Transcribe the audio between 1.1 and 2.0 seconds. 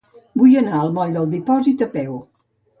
del Dipòsit a